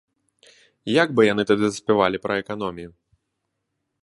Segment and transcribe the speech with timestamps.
[1.03, 2.91] Як бы яны тады заспявалі пра эканомію!